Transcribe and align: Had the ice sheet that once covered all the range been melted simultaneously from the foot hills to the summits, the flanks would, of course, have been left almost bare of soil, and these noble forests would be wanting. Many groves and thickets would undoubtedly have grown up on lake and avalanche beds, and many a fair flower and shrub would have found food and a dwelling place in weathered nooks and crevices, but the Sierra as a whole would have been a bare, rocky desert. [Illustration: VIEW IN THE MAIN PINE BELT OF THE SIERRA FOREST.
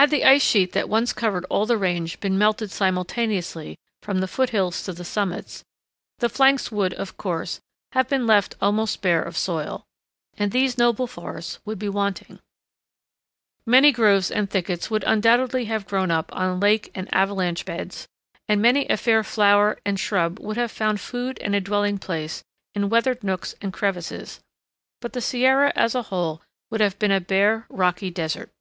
Had 0.00 0.08
the 0.08 0.24
ice 0.24 0.40
sheet 0.42 0.72
that 0.72 0.88
once 0.88 1.12
covered 1.12 1.44
all 1.50 1.66
the 1.66 1.76
range 1.76 2.20
been 2.20 2.38
melted 2.38 2.70
simultaneously 2.70 3.76
from 4.00 4.20
the 4.20 4.26
foot 4.28 4.48
hills 4.48 4.82
to 4.84 4.94
the 4.94 5.04
summits, 5.04 5.62
the 6.20 6.30
flanks 6.30 6.72
would, 6.72 6.94
of 6.94 7.18
course, 7.18 7.60
have 7.92 8.08
been 8.08 8.26
left 8.26 8.54
almost 8.62 9.02
bare 9.02 9.20
of 9.22 9.36
soil, 9.36 9.84
and 10.38 10.52
these 10.52 10.78
noble 10.78 11.06
forests 11.06 11.58
would 11.66 11.78
be 11.78 11.90
wanting. 11.90 12.38
Many 13.66 13.92
groves 13.92 14.30
and 14.30 14.48
thickets 14.48 14.90
would 14.90 15.04
undoubtedly 15.06 15.66
have 15.66 15.86
grown 15.86 16.10
up 16.10 16.32
on 16.34 16.60
lake 16.60 16.90
and 16.94 17.06
avalanche 17.14 17.66
beds, 17.66 18.08
and 18.48 18.62
many 18.62 18.88
a 18.88 18.96
fair 18.96 19.22
flower 19.22 19.76
and 19.84 20.00
shrub 20.00 20.38
would 20.38 20.56
have 20.56 20.72
found 20.72 20.98
food 20.98 21.38
and 21.40 21.54
a 21.54 21.60
dwelling 21.60 21.98
place 21.98 22.42
in 22.74 22.88
weathered 22.88 23.22
nooks 23.22 23.54
and 23.60 23.74
crevices, 23.74 24.40
but 25.02 25.12
the 25.12 25.20
Sierra 25.20 25.74
as 25.76 25.94
a 25.94 26.04
whole 26.04 26.40
would 26.70 26.80
have 26.80 26.98
been 26.98 27.12
a 27.12 27.20
bare, 27.20 27.66
rocky 27.68 28.08
desert. 28.08 28.46
[Illustration: 28.48 28.48
VIEW 28.48 28.48
IN 28.48 28.48
THE 28.48 28.48
MAIN 28.48 28.48
PINE 28.48 28.48
BELT 28.48 28.48
OF 28.48 28.48
THE 28.48 28.48
SIERRA 28.48 28.48
FOREST. 28.48 28.54